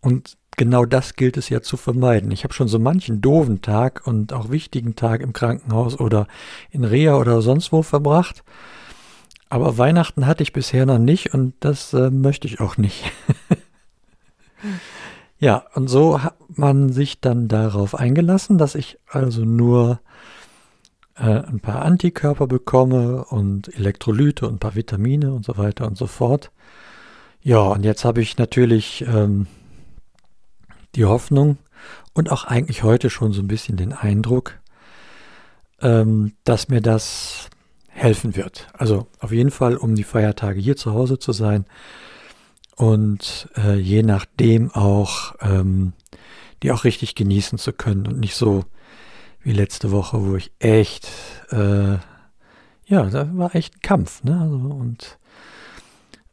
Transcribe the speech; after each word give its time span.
Und 0.00 0.36
genau 0.56 0.84
das 0.84 1.16
gilt 1.16 1.36
es 1.36 1.48
ja 1.48 1.62
zu 1.62 1.76
vermeiden. 1.76 2.30
Ich 2.30 2.44
habe 2.44 2.54
schon 2.54 2.68
so 2.68 2.78
manchen 2.78 3.20
doofen 3.20 3.62
Tag 3.62 4.06
und 4.06 4.32
auch 4.32 4.50
wichtigen 4.50 4.94
Tag 4.96 5.20
im 5.20 5.32
Krankenhaus 5.32 5.98
oder 5.98 6.26
in 6.70 6.84
Reha 6.84 7.16
oder 7.16 7.40
sonst 7.40 7.72
wo 7.72 7.82
verbracht. 7.82 8.44
Aber 9.48 9.76
Weihnachten 9.78 10.26
hatte 10.26 10.42
ich 10.42 10.52
bisher 10.52 10.86
noch 10.86 10.98
nicht 10.98 11.34
und 11.34 11.54
das 11.60 11.92
äh, 11.92 12.10
möchte 12.10 12.46
ich 12.46 12.60
auch 12.60 12.76
nicht. 12.76 13.04
ja, 15.38 15.64
und 15.74 15.88
so 15.88 16.22
hat 16.22 16.36
man 16.48 16.90
sich 16.90 17.20
dann 17.20 17.48
darauf 17.48 17.94
eingelassen, 17.94 18.56
dass 18.58 18.74
ich 18.74 18.98
also 19.08 19.44
nur 19.44 20.00
ein 21.14 21.60
paar 21.60 21.82
Antikörper 21.82 22.46
bekomme 22.46 23.24
und 23.24 23.74
Elektrolyte 23.74 24.46
und 24.46 24.54
ein 24.54 24.58
paar 24.58 24.74
Vitamine 24.74 25.32
und 25.32 25.44
so 25.44 25.56
weiter 25.58 25.86
und 25.86 25.98
so 25.98 26.06
fort. 26.06 26.50
Ja, 27.42 27.58
und 27.58 27.84
jetzt 27.84 28.04
habe 28.04 28.22
ich 28.22 28.38
natürlich 28.38 29.04
ähm, 29.06 29.46
die 30.94 31.04
Hoffnung 31.04 31.58
und 32.14 32.30
auch 32.30 32.44
eigentlich 32.44 32.82
heute 32.82 33.10
schon 33.10 33.32
so 33.32 33.42
ein 33.42 33.48
bisschen 33.48 33.76
den 33.76 33.92
Eindruck, 33.92 34.58
ähm, 35.80 36.32
dass 36.44 36.68
mir 36.68 36.80
das 36.80 37.50
helfen 37.88 38.36
wird. 38.36 38.68
Also 38.72 39.06
auf 39.18 39.32
jeden 39.32 39.50
Fall, 39.50 39.76
um 39.76 39.94
die 39.94 40.04
Feiertage 40.04 40.60
hier 40.60 40.76
zu 40.76 40.92
Hause 40.92 41.18
zu 41.18 41.32
sein 41.32 41.66
und 42.76 43.48
äh, 43.56 43.76
je 43.76 44.02
nachdem 44.02 44.70
auch 44.70 45.34
ähm, 45.40 45.92
die 46.62 46.72
auch 46.72 46.84
richtig 46.84 47.14
genießen 47.14 47.58
zu 47.58 47.72
können 47.72 48.06
und 48.06 48.20
nicht 48.20 48.36
so 48.36 48.64
wie 49.42 49.52
letzte 49.52 49.90
Woche, 49.90 50.24
wo 50.24 50.36
ich 50.36 50.52
echt, 50.58 51.08
äh, 51.50 51.96
ja, 52.86 53.04
da 53.10 53.28
war 53.36 53.54
echt 53.54 53.76
ein 53.76 53.80
Kampf, 53.82 54.22
ne? 54.24 54.40
Also, 54.40 54.56
und 54.56 55.18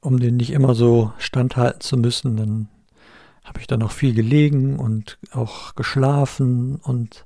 um 0.01 0.19
den 0.19 0.37
nicht 0.37 0.51
immer 0.51 0.75
so 0.75 1.11
standhalten 1.17 1.81
zu 1.81 1.97
müssen, 1.97 2.37
dann 2.37 2.69
habe 3.43 3.59
ich 3.59 3.67
dann 3.67 3.79
noch 3.79 3.91
viel 3.91 4.13
gelegen 4.13 4.77
und 4.77 5.17
auch 5.31 5.75
geschlafen 5.75 6.75
und 6.75 7.25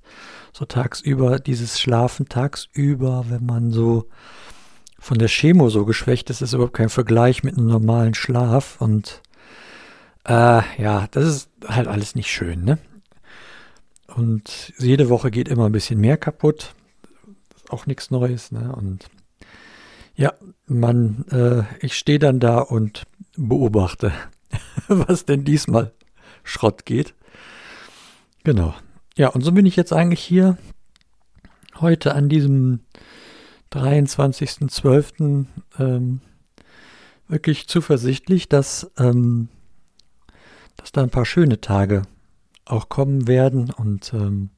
so 0.53 0.65
tagsüber, 0.65 1.39
dieses 1.39 1.79
Schlafen 1.79 2.29
tagsüber, 2.29 3.25
wenn 3.29 3.45
man 3.45 3.71
so 3.71 4.07
von 4.99 5.17
der 5.17 5.27
Chemo 5.27 5.69
so 5.69 5.85
geschwächt 5.85 6.29
ist, 6.29 6.41
ist 6.41 6.53
überhaupt 6.53 6.75
kein 6.75 6.89
Vergleich 6.89 7.43
mit 7.43 7.57
einem 7.57 7.67
normalen 7.67 8.13
Schlaf 8.13 8.79
und 8.79 9.21
äh, 10.25 10.61
ja, 10.81 11.07
das 11.11 11.25
ist 11.25 11.49
halt 11.67 11.87
alles 11.87 12.15
nicht 12.15 12.31
schön, 12.31 12.63
ne? 12.63 12.77
Und 14.15 14.73
jede 14.77 15.09
Woche 15.09 15.31
geht 15.31 15.47
immer 15.47 15.65
ein 15.65 15.71
bisschen 15.71 15.99
mehr 15.99 16.17
kaputt. 16.17 16.75
Auch 17.69 17.85
nichts 17.85 18.11
Neues. 18.11 18.51
Ne? 18.51 18.73
Und 18.75 19.09
ja, 20.15 20.33
man, 20.67 21.25
äh, 21.31 21.63
ich 21.83 21.97
stehe 21.97 22.19
dann 22.19 22.39
da 22.39 22.59
und 22.59 23.03
beobachte, 23.35 24.11
was 24.87 25.25
denn 25.25 25.43
diesmal 25.43 25.91
Schrott 26.43 26.85
geht. 26.85 27.15
Genau. 28.43 28.75
Ja, 29.15 29.29
und 29.29 29.41
so 29.41 29.51
bin 29.51 29.65
ich 29.65 29.75
jetzt 29.75 29.93
eigentlich 29.93 30.19
hier 30.21 30.57
heute 31.79 32.13
an 32.13 32.29
diesem 32.29 32.81
23.12. 33.71 35.45
Ähm, 35.79 36.21
wirklich 37.27 37.67
zuversichtlich, 37.67 38.49
dass, 38.49 38.91
ähm, 38.97 39.49
dass 40.77 40.91
da 40.91 41.01
ein 41.01 41.09
paar 41.09 41.25
schöne 41.25 41.61
Tage 41.61 42.03
auch 42.65 42.89
kommen 42.89 43.27
werden 43.27 43.71
und 43.71 44.13
ähm, 44.13 44.49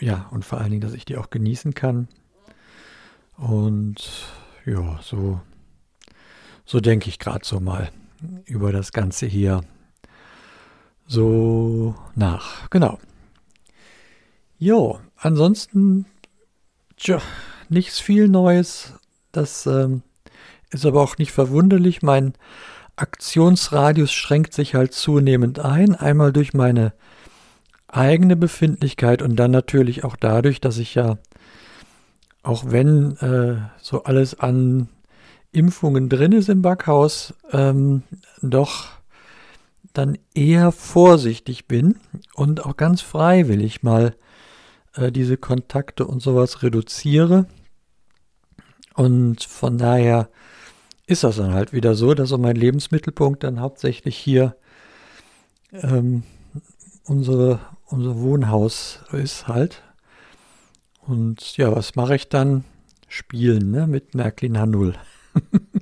ja, 0.00 0.26
und 0.30 0.44
vor 0.44 0.58
allen 0.58 0.70
Dingen, 0.70 0.82
dass 0.82 0.92
ich 0.92 1.04
die 1.04 1.16
auch 1.16 1.30
genießen 1.30 1.74
kann. 1.74 2.08
Und 3.36 4.28
ja, 4.64 4.98
so, 5.02 5.40
so 6.64 6.80
denke 6.80 7.08
ich 7.08 7.18
gerade 7.18 7.44
so 7.44 7.60
mal 7.60 7.90
über 8.44 8.72
das 8.72 8.92
Ganze 8.92 9.26
hier 9.26 9.62
so 11.06 11.94
nach. 12.14 12.68
Genau. 12.70 12.98
Jo, 14.58 15.00
ansonsten, 15.16 16.06
tja, 16.96 17.20
nichts 17.68 18.00
viel 18.00 18.28
Neues. 18.28 18.94
Das 19.32 19.66
ähm, 19.66 20.02
ist 20.70 20.86
aber 20.86 21.02
auch 21.02 21.18
nicht 21.18 21.32
verwunderlich. 21.32 22.02
Mein 22.02 22.34
Aktionsradius 22.96 24.12
schränkt 24.12 24.54
sich 24.54 24.74
halt 24.74 24.92
zunehmend 24.94 25.58
ein, 25.58 25.94
einmal 25.94 26.32
durch 26.32 26.54
meine 26.54 26.92
eigene 27.88 28.36
Befindlichkeit 28.36 29.22
und 29.22 29.36
dann 29.36 29.50
natürlich 29.50 30.04
auch 30.04 30.16
dadurch, 30.16 30.60
dass 30.60 30.78
ich 30.78 30.94
ja, 30.94 31.18
auch 32.42 32.64
wenn 32.66 33.16
äh, 33.18 33.56
so 33.80 34.04
alles 34.04 34.38
an 34.38 34.88
Impfungen 35.52 36.08
drin 36.08 36.32
ist 36.32 36.48
im 36.48 36.62
Backhaus, 36.62 37.34
ähm, 37.52 38.02
doch 38.42 38.88
dann 39.92 40.18
eher 40.34 40.72
vorsichtig 40.72 41.66
bin 41.66 41.96
und 42.34 42.64
auch 42.64 42.76
ganz 42.76 43.00
freiwillig 43.00 43.82
mal 43.82 44.14
äh, 44.94 45.10
diese 45.10 45.36
Kontakte 45.36 46.06
und 46.06 46.20
sowas 46.20 46.62
reduziere. 46.62 47.46
Und 48.94 49.42
von 49.42 49.78
daher 49.78 50.28
ist 51.06 51.24
das 51.24 51.36
dann 51.36 51.54
halt 51.54 51.72
wieder 51.72 51.94
so, 51.94 52.14
dass 52.14 52.30
so 52.30 52.38
mein 52.38 52.56
Lebensmittelpunkt 52.56 53.44
dann 53.44 53.60
hauptsächlich 53.60 54.16
hier 54.16 54.56
ähm, 55.72 56.24
unsere, 57.04 57.60
unser 57.86 58.18
Wohnhaus 58.18 59.00
ist 59.12 59.48
halt. 59.48 59.82
Und 61.06 61.56
ja, 61.56 61.74
was 61.74 61.94
mache 61.94 62.16
ich 62.16 62.28
dann? 62.28 62.64
Spielen 63.08 63.70
ne? 63.70 63.86
mit 63.86 64.14
Märklin 64.16 64.58
H0. 64.58 64.94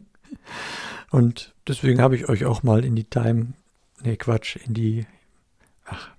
Und 1.11 1.55
deswegen 1.67 2.03
habe 2.03 2.17
ich 2.17 2.29
euch 2.29 2.45
auch 2.45 2.63
mal 2.63 2.85
in 2.85 2.97
die 2.97 3.05
Time, 3.05 3.55
nee 4.03 4.17
Quatsch, 4.17 4.57
in 4.57 4.75
die, 4.75 5.07
ach, 5.87 6.11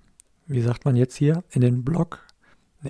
wie 0.46 0.62
sagt 0.62 0.84
man 0.84 0.96
jetzt 0.96 1.16
hier, 1.16 1.44
in 1.50 1.60
den 1.60 1.84
Blog 1.84 2.26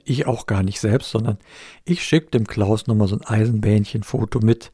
ich 0.05 0.27
auch 0.27 0.47
gar 0.47 0.63
nicht 0.63 0.81
selbst, 0.81 1.11
sondern 1.11 1.39
ich 1.85 2.03
schicke 2.03 2.31
dem 2.31 2.47
Klaus 2.47 2.87
nochmal 2.87 3.09
so 3.09 3.17
ein 3.17 3.25
Eisenbähnchen-Foto 3.25 4.41
mit 4.41 4.73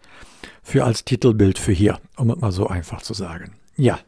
für 0.63 0.85
als 0.85 1.05
Titelbild 1.05 1.59
für 1.59 1.73
hier, 1.73 1.99
um 2.17 2.31
es 2.31 2.41
mal 2.41 2.53
so 2.53 2.69
einfach 2.69 3.03
zu 3.03 3.15
sagen. 3.15 3.55
Ja. 3.77 3.99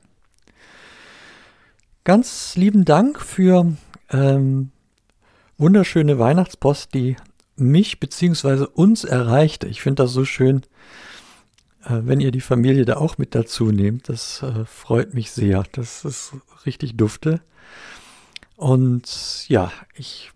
Ganz 2.05 2.57
lieben 2.57 2.85
Dank 2.85 3.21
für 3.21 3.73
ähm, 4.11 4.71
wunderschöne 5.59 6.19
Weihnachtspost, 6.19 6.95
die 6.95 7.17
mich 7.57 8.01
bzw. 8.01 8.67
uns 8.75 9.05
erreichte. 9.05 9.67
Ich 9.67 9.81
finde 9.81 10.05
das 10.05 10.13
so 10.13 10.25
schön, 10.25 10.63
äh, 11.85 12.01
wenn 12.03 12.21
ihr 12.21 12.31
die 12.31 12.41
Familie 12.41 12.85
da 12.85 12.97
auch 12.97 13.19
mit 13.19 13.35
dazu 13.35 13.71
nehmt. 13.71 14.09
Das 14.09 14.43
äh, 14.43 14.65
freut 14.65 15.15
mich 15.15 15.31
sehr. 15.31 15.65
Das 15.73 16.05
ist 16.05 16.33
richtig 16.67 16.97
dufte. 16.97 17.41
Und 18.57 19.47
ja, 19.49 19.73
ich, 19.95 20.31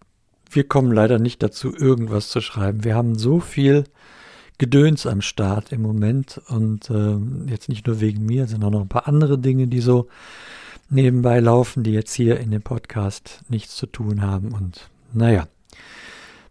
wir 0.50 0.64
kommen 0.64 0.92
leider 0.92 1.18
nicht 1.18 1.42
dazu, 1.42 1.74
irgendwas 1.74 2.28
zu 2.28 2.40
schreiben. 2.40 2.84
Wir 2.84 2.94
haben 2.94 3.16
so 3.18 3.40
viel 3.40 3.84
Gedöns 4.58 5.06
am 5.06 5.20
Start 5.20 5.72
im 5.72 5.82
Moment 5.82 6.40
und 6.48 6.90
äh, 6.90 7.16
jetzt 7.48 7.68
nicht 7.68 7.86
nur 7.86 8.00
wegen 8.00 8.26
mir, 8.26 8.46
sondern 8.46 8.70
auch 8.70 8.78
noch 8.78 8.84
ein 8.84 8.88
paar 8.88 9.06
andere 9.08 9.38
Dinge, 9.38 9.68
die 9.68 9.80
so 9.80 10.08
nebenbei 10.90 11.38
laufen, 11.40 11.84
die 11.84 11.92
jetzt 11.92 12.12
hier 12.12 12.40
in 12.40 12.50
dem 12.50 12.62
Podcast 12.62 13.40
nichts 13.48 13.76
zu 13.76 13.86
tun 13.86 14.22
haben. 14.22 14.52
Und 14.52 14.90
naja, 15.12 15.46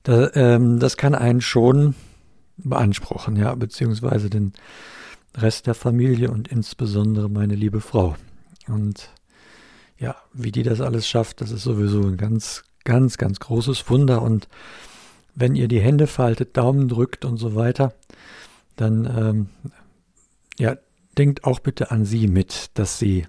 da, 0.03 0.31
ähm, 0.35 0.79
das 0.79 0.95
kann 0.95 1.15
einen 1.15 1.41
schon 1.41 1.95
beanspruchen, 2.57 3.35
ja, 3.35 3.53
beziehungsweise 3.55 4.29
den 4.29 4.53
Rest 5.35 5.67
der 5.67 5.75
Familie 5.75 6.31
und 6.31 6.47
insbesondere 6.47 7.29
meine 7.29 7.55
liebe 7.55 7.81
Frau. 7.81 8.15
Und 8.67 9.09
ja, 9.99 10.15
wie 10.33 10.51
die 10.51 10.63
das 10.63 10.81
alles 10.81 11.07
schafft, 11.07 11.41
das 11.41 11.51
ist 11.51 11.63
sowieso 11.63 12.01
ein 12.01 12.17
ganz, 12.17 12.63
ganz, 12.83 13.17
ganz 13.17 13.39
großes 13.39 13.89
Wunder. 13.89 14.21
Und 14.21 14.47
wenn 15.37 15.55
ihr 15.55 15.67
die 15.67 15.79
Hände 15.79 16.07
faltet, 16.07 16.57
Daumen 16.57 16.89
drückt 16.89 17.23
und 17.23 17.37
so 17.37 17.53
weiter, 17.53 17.93
dann 18.75 19.05
ähm, 19.05 19.49
ja, 20.57 20.77
denkt 21.15 21.43
auch 21.43 21.59
bitte 21.59 21.91
an 21.91 22.05
sie 22.05 22.27
mit, 22.27 22.71
dass 22.73 22.97
sie 22.97 23.27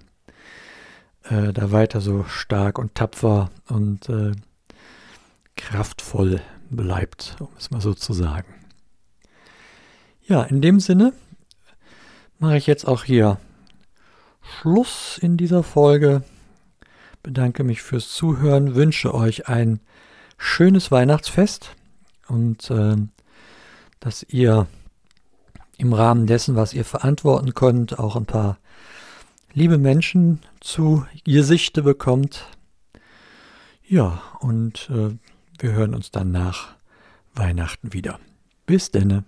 äh, 1.25 1.53
da 1.53 1.71
weiter 1.71 2.01
so 2.01 2.23
stark 2.23 2.79
und 2.79 2.95
tapfer 2.95 3.51
und 3.67 4.09
äh, 4.09 4.31
kraftvoll 5.55 6.41
bleibt, 6.71 7.35
um 7.39 7.49
es 7.59 7.69
mal 7.69 7.79
so 7.79 7.93
zu 7.93 8.13
sagen. 8.13 8.55
Ja, 10.25 10.41
in 10.41 10.61
dem 10.61 10.79
Sinne 10.79 11.13
mache 12.39 12.57
ich 12.57 12.65
jetzt 12.65 12.87
auch 12.87 13.03
hier 13.03 13.39
Schluss 14.41 15.19
in 15.21 15.37
dieser 15.37 15.61
Folge. 15.61 16.23
Bedanke 17.21 17.63
mich 17.63 17.83
fürs 17.83 18.09
Zuhören, 18.09 18.73
wünsche 18.73 19.13
euch 19.13 19.47
ein 19.47 19.79
schönes 20.39 20.89
Weihnachtsfest 20.89 21.75
und 22.29 22.69
äh, 22.71 22.95
dass 23.99 24.23
ihr 24.23 24.67
im 25.77 25.93
Rahmen 25.93 26.27
dessen, 26.27 26.55
was 26.55 26.73
ihr 26.73 26.85
verantworten 26.85 27.53
könnt, 27.53 27.99
auch 27.99 28.15
ein 28.15 28.25
paar 28.25 28.57
liebe 29.53 29.77
Menschen 29.77 30.41
zu 30.59 31.05
Gesichte 31.23 31.83
bekommt. 31.83 32.45
Ja, 33.87 34.21
und 34.39 34.89
äh, 34.89 35.17
wir 35.57 35.71
hören 35.71 35.95
uns 35.95 36.11
dann 36.11 36.31
nach 36.31 36.75
Weihnachten 37.33 37.93
wieder. 37.93 38.19
Bis 38.65 38.91
denne. 38.91 39.23